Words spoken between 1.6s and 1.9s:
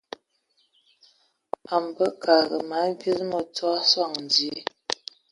A